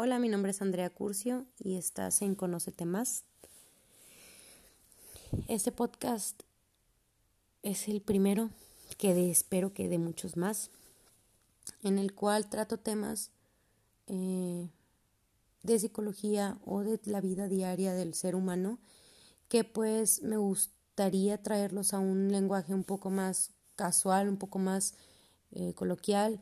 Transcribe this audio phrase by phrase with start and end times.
[0.00, 3.24] Hola, mi nombre es Andrea Curcio y estás en Conócete Más.
[5.48, 6.40] Este podcast
[7.64, 8.50] es el primero
[8.96, 10.70] que de, espero que de muchos más,
[11.82, 13.32] en el cual trato temas
[14.06, 14.68] eh,
[15.64, 18.78] de psicología o de la vida diaria del ser humano
[19.48, 24.94] que pues me gustaría traerlos a un lenguaje un poco más casual, un poco más
[25.50, 26.40] eh, coloquial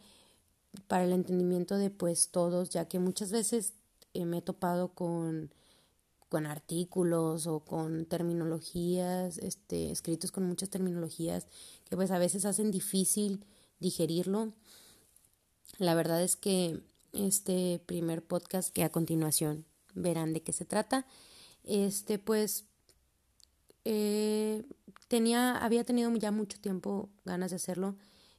[0.86, 3.74] para el entendimiento de pues todos, ya que muchas veces
[4.14, 5.52] eh, me he topado con,
[6.28, 11.46] con artículos o con terminologías, este, escritos con muchas terminologías
[11.88, 13.44] que pues a veces hacen difícil
[13.78, 14.52] digerirlo.
[15.78, 16.80] La verdad es que
[17.12, 19.64] este primer podcast que a continuación
[19.94, 21.06] verán de qué se trata,
[21.64, 22.64] este pues
[23.84, 24.64] eh,
[25.08, 27.96] tenía, había tenido ya mucho tiempo ganas de hacerlo.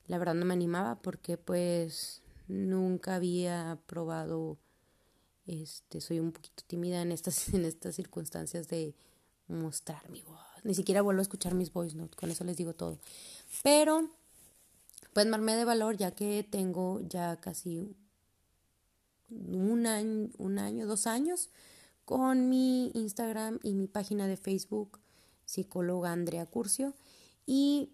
[0.08, 4.58] La verdad no me animaba porque pues nunca había probado
[5.46, 8.95] este soy un poquito tímida en estas en estas circunstancias de
[9.48, 10.40] mostrar mi voz.
[10.64, 13.00] Ni siquiera vuelvo a escuchar mis voice notes con eso les digo todo.
[13.64, 14.09] Pero
[15.14, 17.95] pues me armé de valor ya que tengo ya casi
[19.30, 21.50] un año un año dos años
[22.06, 25.00] con mi Instagram y mi página de Facebook
[25.45, 26.94] psicóloga Andrea Curcio
[27.45, 27.90] y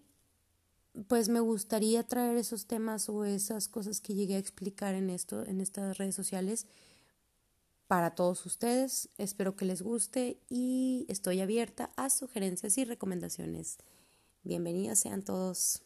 [1.08, 5.44] pues me gustaría traer esos temas o esas cosas que llegué a explicar en esto,
[5.46, 6.66] en estas redes sociales
[7.86, 9.08] para todos ustedes.
[9.18, 13.78] Espero que les guste y estoy abierta a sugerencias y recomendaciones.
[14.42, 15.83] Bienvenidos sean todos.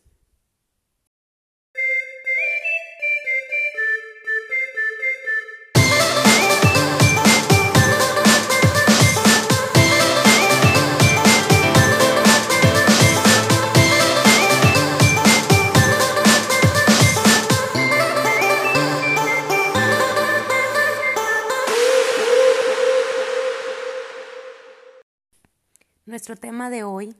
[26.28, 27.16] Nuestro tema de hoy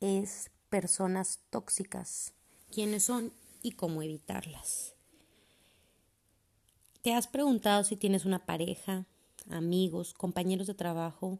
[0.00, 2.32] es personas tóxicas,
[2.72, 4.94] quiénes son y cómo evitarlas.
[7.02, 9.04] ¿Te has preguntado si tienes una pareja,
[9.50, 11.38] amigos, compañeros de trabajo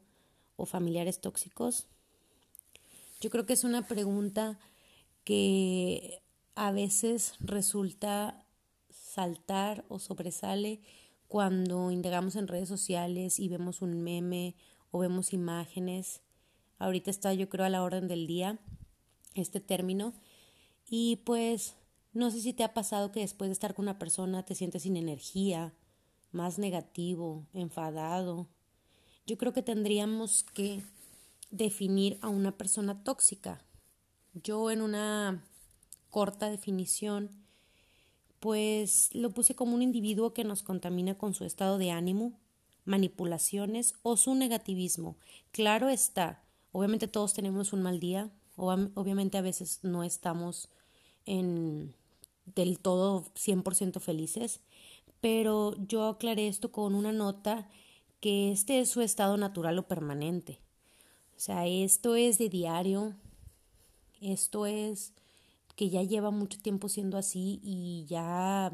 [0.56, 1.86] o familiares tóxicos?
[3.22, 4.58] Yo creo que es una pregunta
[5.24, 6.20] que
[6.54, 8.44] a veces resulta
[8.90, 10.82] saltar o sobresale
[11.28, 14.54] cuando indagamos en redes sociales y vemos un meme
[14.90, 16.20] o vemos imágenes
[16.78, 18.58] Ahorita está yo creo a la orden del día
[19.34, 20.14] este término.
[20.88, 21.74] Y pues
[22.12, 24.82] no sé si te ha pasado que después de estar con una persona te sientes
[24.82, 25.74] sin energía,
[26.32, 28.48] más negativo, enfadado.
[29.26, 30.82] Yo creo que tendríamos que
[31.50, 33.62] definir a una persona tóxica.
[34.34, 35.44] Yo en una
[36.10, 37.30] corta definición,
[38.40, 42.38] pues lo puse como un individuo que nos contamina con su estado de ánimo,
[42.84, 45.16] manipulaciones o su negativismo.
[45.50, 46.42] Claro está,
[46.78, 50.68] Obviamente todos tenemos un mal día, obviamente a veces no estamos
[51.26, 51.92] en
[52.54, 54.60] del todo 100% felices,
[55.20, 57.68] pero yo aclaré esto con una nota
[58.20, 60.60] que este es su estado natural o permanente.
[61.36, 63.16] O sea, esto es de diario,
[64.20, 65.14] esto es
[65.74, 68.72] que ya lleva mucho tiempo siendo así y ya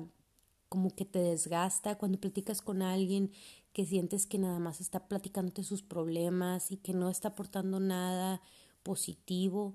[0.69, 3.33] como que te desgasta cuando platicas con alguien
[3.75, 8.41] que sientes que nada más está platicándote sus problemas y que no está aportando nada
[8.85, 9.75] positivo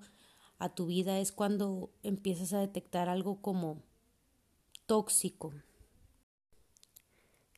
[0.58, 3.84] a tu vida, es cuando empiezas a detectar algo como
[4.86, 5.54] tóxico.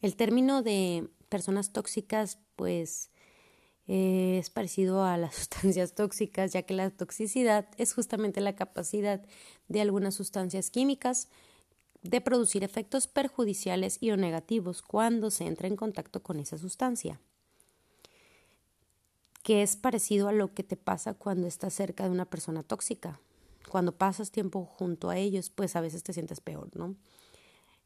[0.02, 3.12] El término de personas tóxicas, pues,
[3.88, 9.24] es parecido a las sustancias tóxicas, ya que la toxicidad es justamente la capacidad
[9.68, 11.30] de algunas sustancias químicas
[12.04, 17.20] de producir efectos perjudiciales y o negativos cuando se entra en contacto con esa sustancia,
[19.44, 23.20] que es parecido a lo que te pasa cuando estás cerca de una persona tóxica.
[23.70, 26.96] Cuando pasas tiempo junto a ellos, pues a veces te sientes peor, ¿no?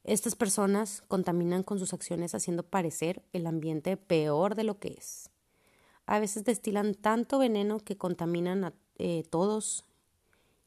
[0.04, 5.32] Estas personas contaminan con sus acciones haciendo parecer el ambiente peor de lo que es.
[6.06, 9.84] A veces destilan tanto veneno que contaminan a eh, todos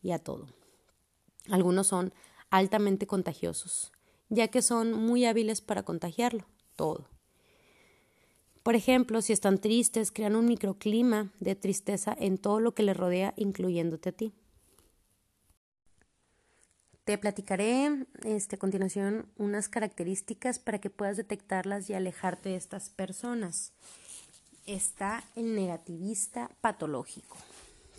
[0.03, 0.49] y a todo.
[1.51, 2.13] Algunos son
[2.51, 3.93] altamente contagiosos,
[4.29, 6.45] ya que son muy hábiles para contagiarlo
[6.77, 7.09] todo.
[8.63, 12.97] Por ejemplo, si están tristes, crean un microclima de tristeza en todo lo que les
[12.97, 14.33] rodea, incluyéndote a ti.
[17.05, 22.91] Te platicaré este, a continuación unas características para que puedas detectarlas y alejarte de estas
[22.91, 23.73] personas.
[24.67, 27.39] Está el negativista patológico.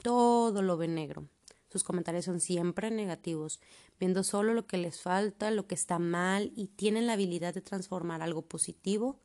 [0.04, 1.26] Todo lo ve negro.
[1.70, 3.60] Sus comentarios son siempre negativos,
[4.00, 7.62] viendo solo lo que les falta, lo que está mal y tienen la habilidad de
[7.62, 9.20] transformar algo positivo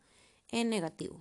[0.51, 1.19] en negativo.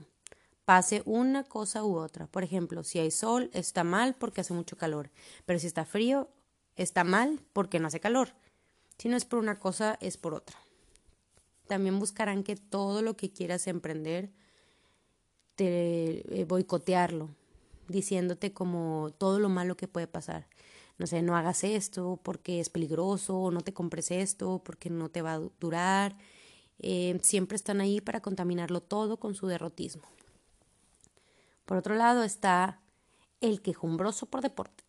[0.66, 2.28] Pase una cosa u otra.
[2.28, 5.12] Por ejemplo, si hay sol, está mal porque hace mucho calor,
[5.46, 6.30] pero si está frío,
[6.76, 8.30] está mal porque no hace calor.
[8.98, 10.58] Si no es por una cosa, es por otra.
[11.68, 14.32] También buscarán que todo lo que quieras emprender,
[15.56, 17.30] te eh, boicotearlo,
[17.88, 20.48] diciéndote como todo lo malo que puede pasar.
[20.98, 25.22] No sé, no hagas esto porque es peligroso, no te compres esto porque no te
[25.22, 26.16] va a durar.
[26.80, 30.04] Eh, siempre están ahí para contaminarlo todo con su derrotismo.
[31.66, 32.80] Por otro lado está
[33.42, 34.84] el quejumbroso por deporte.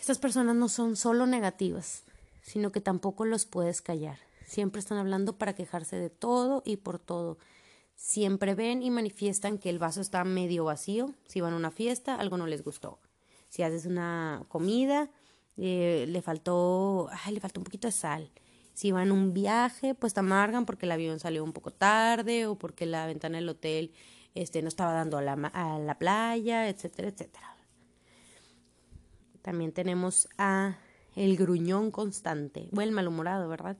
[0.00, 2.04] Estas personas no son solo negativas,
[2.42, 4.18] sino que tampoco los puedes callar.
[4.46, 7.38] Siempre están hablando para quejarse de todo y por todo.
[7.96, 11.14] Siempre ven y manifiestan que el vaso está medio vacío.
[11.26, 12.98] Si van a una fiesta, algo no les gustó.
[13.56, 15.08] Si haces una comida,
[15.56, 18.30] eh, le faltó, ay, le faltó un poquito de sal.
[18.74, 22.44] Si van a un viaje, pues te amargan porque el avión salió un poco tarde
[22.44, 23.94] o porque la ventana del hotel
[24.34, 27.56] este, no estaba dando a la, a la playa, etcétera, etcétera.
[29.40, 30.76] También tenemos a
[31.14, 33.78] el gruñón constante, o el malhumorado, ¿verdad?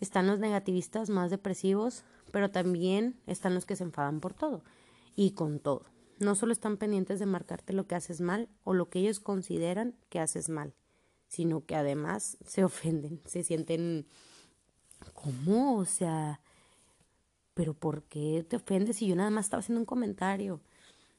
[0.00, 4.64] Están los negativistas más depresivos, pero también están los que se enfadan por todo
[5.14, 5.84] y con todo.
[6.18, 9.94] No solo están pendientes de marcarte lo que haces mal o lo que ellos consideran
[10.08, 10.74] que haces mal,
[11.28, 14.06] sino que además se ofenden, se sienten
[15.12, 15.78] ¿cómo?
[15.78, 16.40] O sea,
[17.54, 20.60] pero ¿por qué te ofendes si yo nada más estaba haciendo un comentario?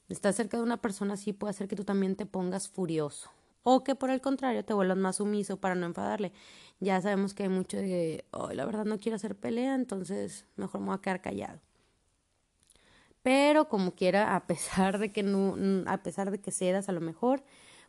[0.08, 3.30] Estar cerca de una persona así puede hacer que tú también te pongas furioso
[3.64, 6.32] o que por el contrario te vuelvas más sumiso para no enfadarle.
[6.78, 10.80] Ya sabemos que hay mucho de, oh, la verdad no quiero hacer pelea, entonces mejor
[10.80, 11.60] me voy a quedar callado.
[13.26, 15.56] Pero como quiera, a pesar de que no,
[15.90, 17.42] a pesar de que cedas a lo mejor,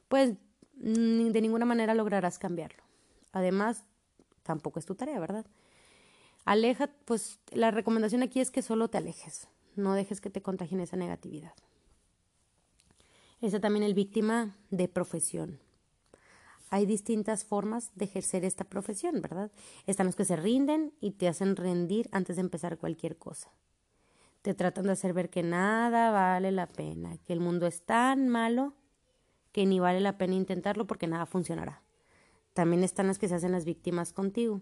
[0.07, 0.33] pues
[0.73, 2.81] de ninguna manera lograrás cambiarlo.
[3.33, 3.83] Además,
[4.41, 5.45] tampoco es tu tarea, ¿verdad?
[6.43, 10.81] Aleja, pues la recomendación aquí es que solo te alejes, no dejes que te contagien
[10.81, 11.53] esa negatividad.
[13.39, 15.59] Esa también el víctima de profesión
[16.71, 19.51] hay distintas formas de ejercer esta profesión, ¿verdad?
[19.85, 23.51] Están los que se rinden y te hacen rendir antes de empezar cualquier cosa.
[24.41, 28.29] Te tratan de hacer ver que nada vale la pena, que el mundo es tan
[28.29, 28.73] malo
[29.51, 31.81] que ni vale la pena intentarlo porque nada funcionará.
[32.53, 34.61] También están las que se hacen las víctimas contigo,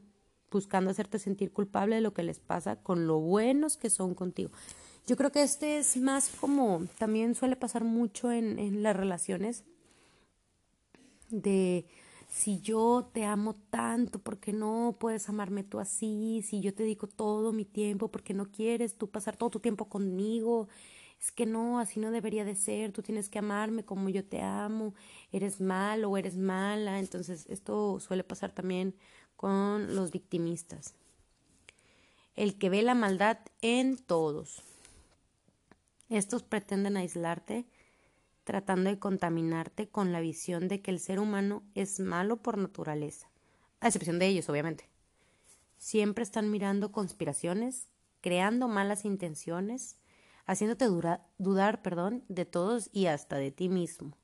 [0.51, 4.51] buscando hacerte sentir culpable de lo que les pasa con lo buenos que son contigo.
[5.05, 9.63] Yo creo que este es más como también suele pasar mucho en, en las relaciones
[11.29, 11.85] de
[12.27, 16.43] si yo te amo tanto, ¿por qué no puedes amarme tú así?
[16.45, 19.59] Si yo te dedico todo mi tiempo, ¿por qué no quieres tú pasar todo tu
[19.59, 20.67] tiempo conmigo?
[21.19, 24.41] Es que no, así no debería de ser, tú tienes que amarme como yo te
[24.41, 24.93] amo,
[25.31, 26.99] eres malo o eres mala.
[26.99, 28.95] Entonces, esto suele pasar también
[29.35, 30.93] con los victimistas.
[32.35, 34.61] El que ve la maldad en todos.
[36.09, 37.65] Estos pretenden aislarte
[38.45, 43.29] tratando de contaminarte con la visión de que el ser humano es malo por naturaleza,
[43.81, 44.87] a excepción de ellos, obviamente.
[45.77, 47.89] Siempre están mirando conspiraciones,
[48.21, 49.97] creando malas intenciones,
[50.45, 50.85] haciéndote
[51.37, 54.15] dudar perdón, de todos y hasta de ti mismo.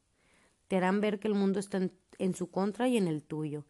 [0.68, 1.90] Te harán ver que el mundo está
[2.20, 3.66] en, su contra y en el tuyo.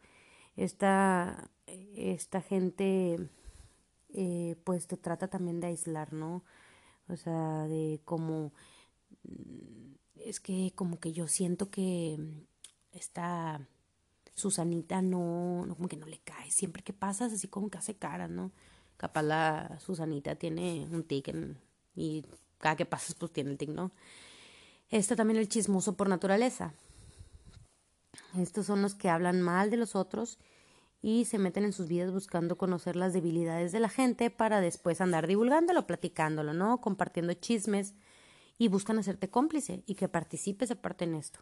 [0.54, 3.30] Esta, esta gente
[4.10, 6.44] eh, pues te trata también de aislar, ¿no?
[7.08, 8.52] O sea, de como
[10.24, 12.18] es que como que yo siento que
[12.92, 13.66] esta
[14.34, 16.50] Susanita no, no, como que no le cae.
[16.50, 18.52] Siempre que pasas, así como que hace cara, ¿no?
[18.96, 21.34] Capaz la Susanita tiene un tic
[21.94, 22.24] y
[22.58, 23.92] cada que pasas, pues tiene el tic, ¿no?
[24.90, 26.74] Está también el chismoso por naturaleza.
[28.38, 30.38] Estos son los que hablan mal de los otros
[31.00, 35.00] y se meten en sus vidas buscando conocer las debilidades de la gente para después
[35.00, 36.80] andar divulgándolo, platicándolo, ¿no?
[36.80, 37.94] Compartiendo chismes
[38.62, 41.40] y buscan hacerte cómplice y que participes aparte en esto.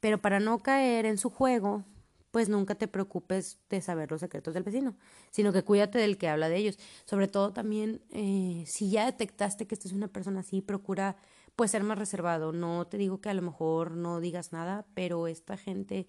[0.00, 1.82] Pero para no caer en su juego,
[2.30, 4.94] pues nunca te preocupes de saber los secretos del vecino,
[5.30, 6.78] sino que cuídate del que habla de ellos.
[7.06, 11.16] Sobre todo también, eh, si ya detectaste que esta es una persona así, procura
[11.56, 12.52] pues ser más reservado.
[12.52, 16.06] No te digo que a lo mejor no digas nada, pero esta gente,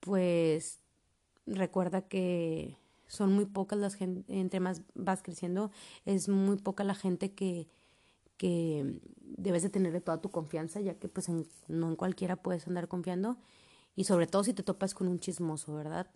[0.00, 0.80] pues
[1.44, 5.70] recuerda que son muy pocas las gente, entre más vas creciendo,
[6.06, 7.68] es muy poca la gente que
[8.42, 11.28] que debes de tener toda tu confianza, ya que pues
[11.68, 13.38] no en cualquiera puedes andar confiando
[13.94, 16.10] y sobre todo si te topas con un chismoso, ¿verdad?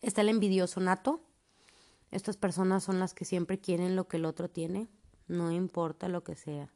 [0.00, 1.24] Está el envidioso nato.
[2.12, 4.86] Estas personas son las que siempre quieren lo que el otro tiene,
[5.26, 6.72] no importa lo que sea.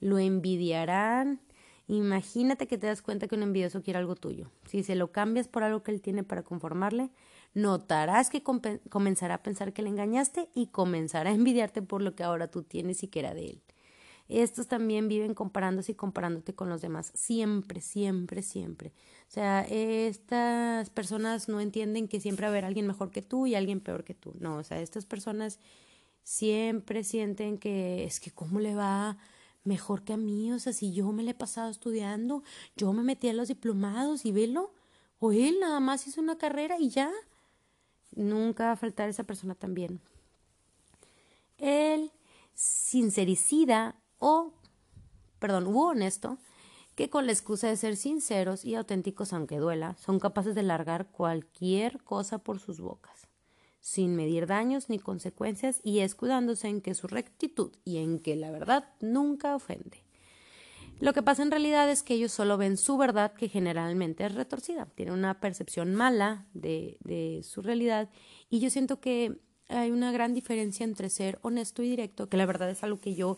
[0.00, 1.42] Lo envidiarán
[1.88, 4.50] Imagínate que te das cuenta que un envidioso quiere algo tuyo.
[4.66, 7.10] Si se lo cambias por algo que él tiene para conformarle,
[7.56, 12.22] notarás que comenzará a pensar que le engañaste y comenzará a envidiarte por lo que
[12.22, 13.62] ahora tú tienes y que era de él.
[14.28, 17.12] Estos también viven comparándose y comparándote con los demás.
[17.14, 18.92] Siempre, siempre, siempre.
[19.28, 23.46] O sea, estas personas no entienden que siempre va a haber alguien mejor que tú
[23.46, 24.34] y alguien peor que tú.
[24.38, 25.58] No, o sea, estas personas
[26.24, 29.16] siempre sienten que es que cómo le va
[29.64, 32.42] mejor que a mí, o sea, si yo me le he pasado estudiando,
[32.76, 34.74] yo me metí a los diplomados y velo,
[35.20, 37.10] o él nada más hizo una carrera y ya.
[38.12, 40.00] Nunca va a faltar esa persona también.
[41.58, 42.12] El
[42.54, 44.52] sincericida o,
[45.38, 46.38] perdón, u honesto,
[46.94, 51.10] que con la excusa de ser sinceros y auténticos aunque duela, son capaces de largar
[51.10, 53.28] cualquier cosa por sus bocas,
[53.80, 58.50] sin medir daños ni consecuencias y escudándose en que su rectitud y en que la
[58.50, 60.05] verdad nunca ofende.
[60.98, 64.34] Lo que pasa en realidad es que ellos solo ven su verdad, que generalmente es
[64.34, 68.08] retorcida, tienen una percepción mala de, su realidad.
[68.48, 69.38] Y yo siento que
[69.68, 73.14] hay una gran diferencia entre ser honesto y directo, que la verdad es algo que
[73.14, 73.36] yo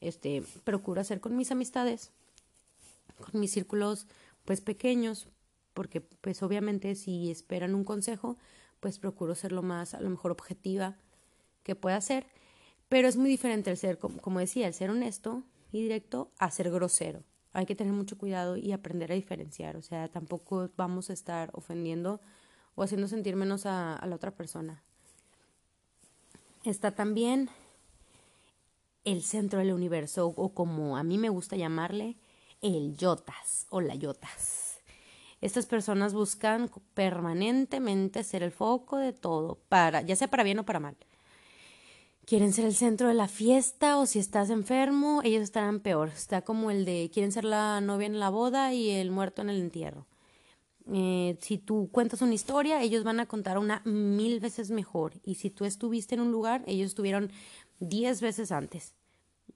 [0.00, 2.12] este, procuro hacer con mis amistades,
[3.16, 4.06] con mis círculos
[4.44, 5.28] pues pequeños,
[5.74, 8.36] porque pues obviamente si esperan un consejo,
[8.78, 10.96] pues procuro ser lo más a lo mejor objetiva
[11.64, 12.26] que pueda ser,
[12.88, 16.70] pero es muy diferente el ser, como decía, el ser honesto y directo a ser
[16.70, 17.22] grosero.
[17.52, 21.50] Hay que tener mucho cuidado y aprender a diferenciar, o sea, tampoco vamos a estar
[21.52, 22.20] ofendiendo
[22.74, 24.82] o haciendo sentir menos a, la otra persona.
[26.64, 27.50] Está también
[29.04, 32.16] el centro del universo o como a mí me gusta llamarle,
[32.60, 34.78] el yotas o la yotas.
[35.40, 40.66] Estas personas buscan permanentemente ser el foco de todo, para, ya sea para bien o
[40.66, 40.96] para mal.
[42.30, 46.10] Quieren ser el centro de la fiesta o si estás enfermo, ellos estarán peor.
[46.10, 49.50] Está como el de quieren ser la novia en la boda y el muerto en
[49.50, 50.06] el entierro.
[50.92, 55.14] Eh, si tú cuentas una historia, ellos van a contar una mil veces mejor.
[55.24, 57.32] Y si tú estuviste en un lugar, ellos estuvieron
[57.80, 58.94] diez veces antes.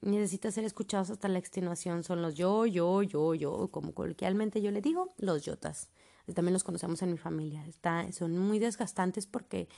[0.00, 2.02] Necesitas ser escuchados hasta la extenuación.
[2.02, 5.90] Son los yo, yo, yo, yo, como coloquialmente yo le digo, los yotas.
[6.34, 7.64] También los conocemos en mi familia.
[8.10, 9.68] Son muy desgastantes porque,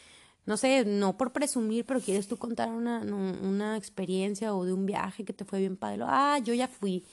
[0.46, 4.86] no sé, no por presumir, pero quieres tú contar una, una experiencia o de un
[4.86, 6.02] viaje que te fue bien padre.
[6.06, 7.04] Ah, yo ya fui.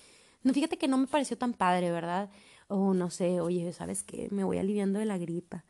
[0.44, 2.30] No, fíjate que no me pareció tan padre, ¿verdad?
[2.68, 4.30] O no sé, oye, ¿sabes qué?
[4.32, 5.66] Me voy aliviando de la gripa.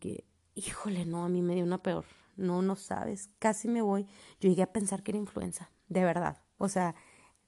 [0.00, 2.04] Que, híjole, no, a mí me dio una peor.
[2.36, 4.06] No, no sabes, casi me voy.
[4.40, 6.38] Yo llegué a pensar que era influenza, de verdad.
[6.56, 6.94] O sea,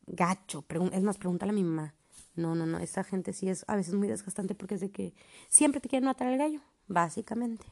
[0.07, 0.65] gacho.
[0.93, 1.95] Es más, pregúntale a mi mamá.
[2.35, 5.15] No, no, no, esa gente sí es a veces muy desgastante porque es de que
[5.49, 7.67] siempre te quieren matar el gallo, básicamente.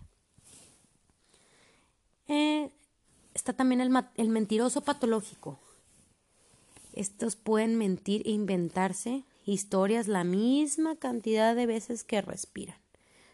[2.29, 2.71] Eh,
[3.35, 5.59] está también el, el mentiroso patológico.
[6.93, 12.77] Estos pueden mentir e inventarse historias la misma cantidad de veces que respiran.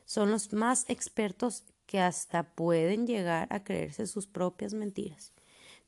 [0.04, 5.32] Son los más expertos que hasta pueden llegar a creerse sus propias mentiras.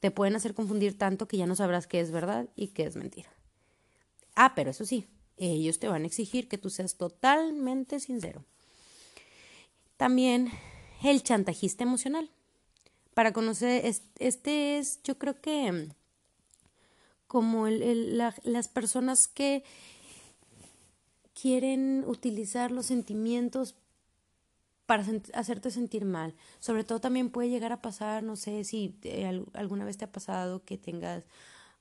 [0.00, 2.96] Te pueden hacer confundir tanto que ya no sabrás qué es verdad y qué es
[2.96, 3.28] mentira.
[4.34, 8.44] Ah, pero eso sí, ellos te van a exigir que tú seas totalmente sincero.
[9.96, 10.50] También
[11.02, 12.30] el chantajista emocional.
[13.16, 13.82] Para conocer,
[14.18, 15.88] este es, yo creo que
[17.26, 19.64] como las personas que
[21.32, 23.74] quieren utilizar los sentimientos
[24.84, 26.34] para hacerte sentir mal.
[26.60, 28.94] Sobre todo también puede llegar a pasar, no sé si
[29.54, 31.24] alguna vez te ha pasado que tengas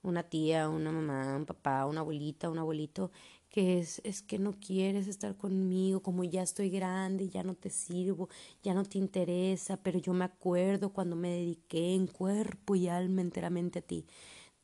[0.03, 3.11] una tía, una mamá, un papá, una abuelita, un abuelito
[3.55, 7.69] que es, es que no quieres estar conmigo, como ya estoy grande, ya no te
[7.69, 8.27] sirvo,
[8.63, 13.21] ya no te interesa, pero yo me acuerdo cuando me dediqué en cuerpo y alma
[13.21, 14.05] enteramente a ti.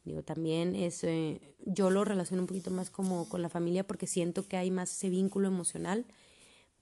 [0.04, 4.08] Digo, también es, eh, yo lo relaciono un poquito más como con la familia porque
[4.08, 6.06] siento que hay más ese vínculo emocional,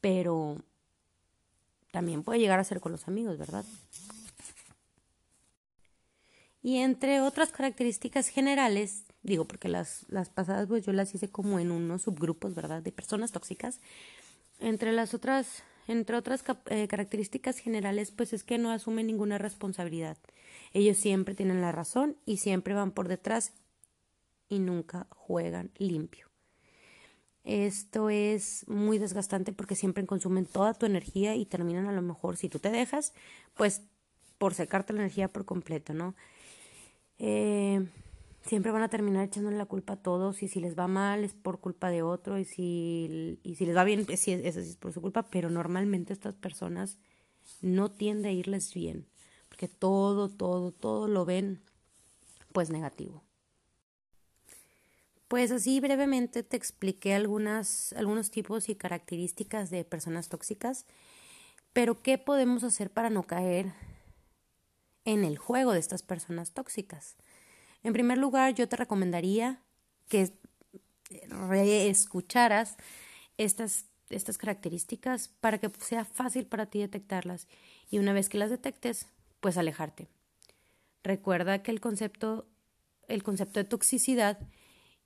[0.02, 0.58] pero
[1.92, 3.66] también puede llegar a ser con los amigos, ¿verdad?
[6.64, 11.60] Y entre otras características generales, digo porque las, las pasadas pues yo las hice como
[11.60, 12.82] en unos subgrupos, ¿verdad?
[12.82, 13.80] De personas tóxicas.
[14.60, 20.18] Entre las otras, entre otras eh, características generales, pues es que no asumen ninguna responsabilidad.
[20.74, 23.54] Ellos siempre tienen la razón y siempre van por detrás
[24.50, 26.28] y nunca juegan limpio.
[27.44, 32.38] Esto es muy desgastante porque siempre consumen toda tu energía y terminan a lo mejor,
[32.38, 33.14] si tú te dejas,
[33.56, 33.82] pues
[34.38, 36.16] por secarte la energía por completo, ¿no?
[37.18, 37.88] Eh,
[38.50, 41.36] siempre van a terminar echándole la culpa a todos y si les va mal es
[41.36, 44.76] por culpa de otro y si, y si les va bien, pues eso sí es
[44.76, 46.98] por su culpa, pero normalmente estas personas
[47.62, 49.06] no tiende a irles bien
[49.50, 51.62] porque todo, todo, todo lo ven
[52.52, 53.24] pues negativo.
[55.28, 60.88] Pues así brevemente te expliqué algunas, algunos tipos y características de personas tóxicas,
[61.72, 63.74] pero ¿qué podemos hacer para no caer
[65.06, 67.16] en el juego de estas personas tóxicas?
[67.84, 69.62] En primer lugar, yo te recomendaría
[70.08, 70.32] que
[71.30, 72.78] reescucharas
[73.38, 77.48] estas, estas características para que sea fácil para ti detectarlas
[77.90, 79.08] y una vez que las detectes,
[79.40, 80.08] pues alejarte.
[81.04, 82.48] Recuerda que el concepto,
[83.08, 84.40] el concepto de toxicidad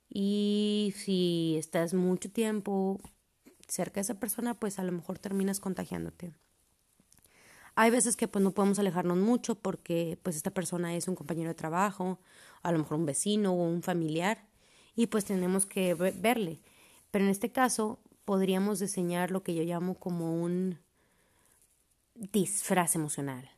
[0.10, 3.00] y si estás mucho tiempo
[3.68, 6.34] cerca de esa persona, pues a lo mejor terminas contagiándote.
[7.76, 11.50] Hay veces que pues no podemos alejarnos mucho porque pues esta persona es un compañero
[11.50, 12.20] de trabajo,
[12.62, 14.46] a lo mejor un vecino o un familiar
[14.96, 16.60] y pues tenemos que verle.
[17.12, 20.80] Pero en este caso podríamos diseñar lo que yo llamo como un
[22.16, 23.50] disfraz emocional.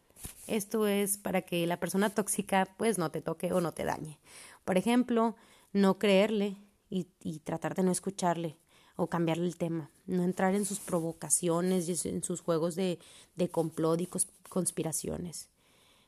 [0.48, 4.20] Esto es para que la persona tóxica pues no te toque o no te dañe.
[4.64, 5.36] Por ejemplo,
[5.74, 6.58] no creerle
[6.90, 8.58] y, tratar de no escucharle
[8.96, 13.00] o cambiarle el tema, no entrar en sus provocaciones y en sus juegos de,
[13.36, 14.10] de complot y
[14.50, 15.50] conspiraciones,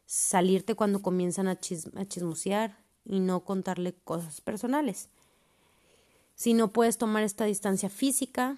[0.06, 5.10] salirte cuando comienzan a, a chismosear y no contarle cosas personales.
[6.36, 8.58] Si no puedes tomar esta distancia física,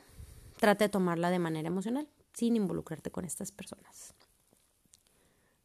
[0.60, 4.14] trata de tomarla de manera emocional, sin involucrarte con estas personas.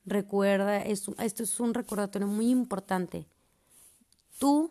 [0.07, 3.27] Recuerda, esto, esto es un recordatorio muy importante.
[4.39, 4.71] Tú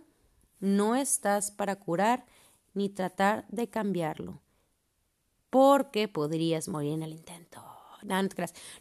[0.59, 2.25] no estás para curar
[2.73, 4.41] ni tratar de cambiarlo,
[5.49, 7.63] porque podrías morir en el intento.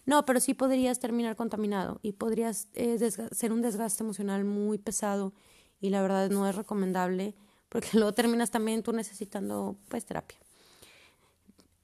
[0.07, 2.99] No, pero sí podrías terminar contaminado y podrías eh,
[3.31, 5.33] ser un desgaste emocional muy pesado
[5.81, 7.35] y la verdad no es recomendable
[7.69, 10.39] porque luego terminas también tú necesitando pues terapia.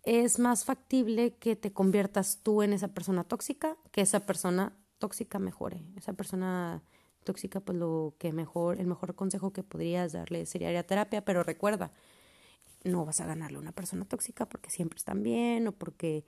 [0.03, 5.39] Es más factible que te conviertas tú en esa persona tóxica que esa persona tóxica
[5.39, 5.83] mejore.
[5.97, 6.83] Esa persona
[7.29, 11.23] tóxica, pues lo que mejor, el mejor consejo que podrías darle sería ir a terapia,
[11.23, 11.93] pero recuerda,
[12.85, 16.25] no vas a ganarle a una persona tóxica porque siempre están bien o porque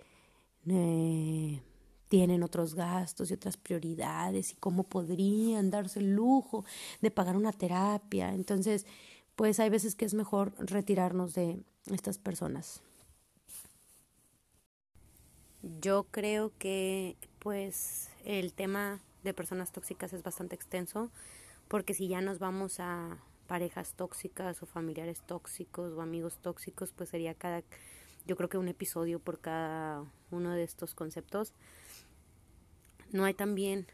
[0.68, 1.62] eh,
[2.08, 6.66] tienen otros gastos y otras prioridades y cómo podrían darse el lujo
[7.00, 8.34] de pagar una terapia.
[8.34, 8.84] Entonces,
[9.36, 12.82] pues hay veces que es mejor retirarnos de estas personas.
[15.80, 21.10] Yo creo que pues el tema de personas tóxicas es bastante extenso,
[21.68, 27.08] porque si ya nos vamos a parejas tóxicas o familiares tóxicos o amigos tóxicos, pues
[27.08, 27.62] sería cada,
[28.26, 31.52] yo creo que un episodio por cada uno de estos conceptos.
[33.10, 33.86] No hay también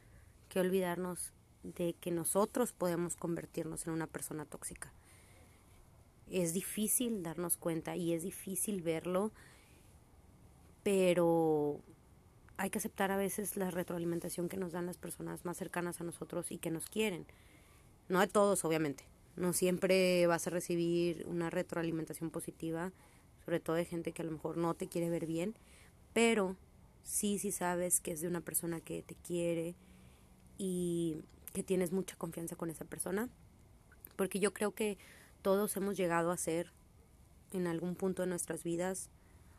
[0.50, 4.92] que olvidarnos de que nosotros podemos convertirnos en una persona tóxica.
[6.30, 9.32] Es difícil darnos cuenta y es difícil verlo,
[10.82, 11.25] pero
[12.66, 16.04] hay que aceptar a veces la retroalimentación que nos dan las personas más cercanas a
[16.04, 17.24] nosotros y que nos quieren.
[18.08, 19.04] No de todos, obviamente.
[19.36, 22.92] No siempre vas a recibir una retroalimentación positiva,
[23.44, 25.54] sobre todo de gente que a lo mejor no te quiere ver bien,
[26.12, 26.56] pero
[27.04, 29.76] sí, sí sabes que es de una persona que te quiere
[30.58, 31.18] y
[31.52, 33.28] que tienes mucha confianza con esa persona.
[34.16, 34.98] Porque yo creo que
[35.40, 36.72] todos hemos llegado a ser
[37.52, 39.08] en algún punto de nuestras vidas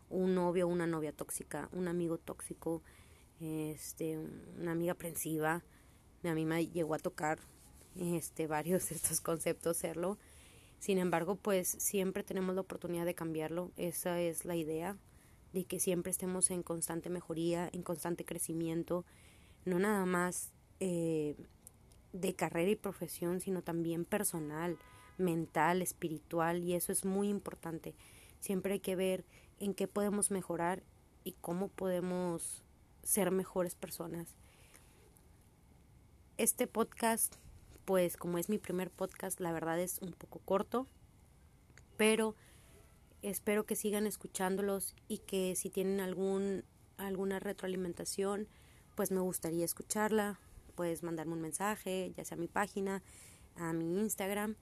[0.10, 2.82] un novio una novia tóxica, un amigo tóxico,
[3.40, 4.18] este,
[4.60, 5.64] una amiga aprensiva.
[6.24, 7.40] A mí me llegó a tocar
[7.96, 10.18] este, varios de estos conceptos serlo.
[10.80, 13.72] Sin embargo, pues siempre tenemos la oportunidad de cambiarlo.
[13.78, 14.98] Esa es la idea,
[15.54, 19.06] de que siempre estemos en constante mejoría, en constante crecimiento,
[19.66, 21.36] no nada más eh,
[22.14, 24.78] de carrera y profesión, sino también personal,
[25.18, 27.96] mental, espiritual, y eso es muy importante.
[28.40, 29.26] Siempre hay que ver
[29.60, 30.84] en qué podemos mejorar
[31.24, 32.64] y cómo podemos
[33.04, 34.36] ser mejores personas.
[36.38, 37.36] Este podcast,
[37.86, 40.88] pues como es mi primer podcast, la verdad es un poco corto,
[41.98, 42.36] pero
[43.22, 46.64] espero que sigan escuchándolos y que si tienen algún
[46.98, 48.48] alguna retroalimentación,
[48.96, 50.40] pues me gustaría escucharla.
[50.76, 53.04] Puedes mandarme un mensaje, ya sea a mi página,
[53.56, 54.56] a mi Instagram,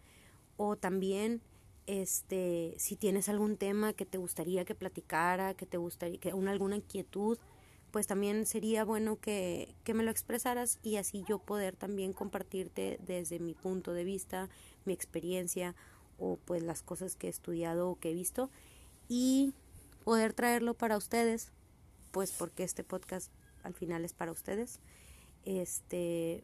[0.57, 1.41] o también
[1.87, 6.51] este, si tienes algún tema que te gustaría que platicara, que te gustaría, que una,
[6.51, 7.37] alguna inquietud,
[7.91, 12.99] pues también sería bueno que, que me lo expresaras y así yo poder también compartirte
[13.05, 14.49] desde mi punto de vista,
[14.83, 15.75] mi experiencia
[16.17, 18.49] o pues las cosas que he estudiado o que he visto
[19.07, 19.53] y
[20.03, 21.51] poder traerlo para ustedes,
[22.11, 23.31] pues porque este podcast
[23.63, 24.79] al final es para ustedes.
[25.45, 26.43] Este,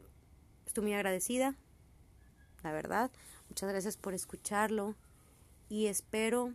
[0.65, 1.55] estoy muy agradecida,
[2.63, 3.11] la verdad.
[3.49, 4.95] Muchas gracias por escucharlo
[5.71, 6.53] y espero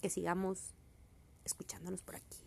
[0.00, 0.72] que sigamos
[1.44, 2.38] escuchándonos por aquí.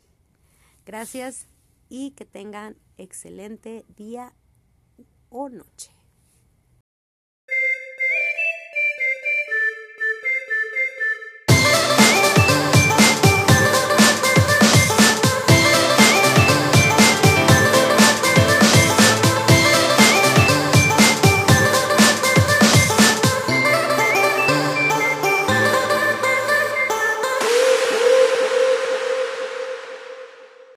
[0.83, 1.45] Gracias
[1.89, 4.33] y que tengan excelente día
[5.29, 5.91] o noche.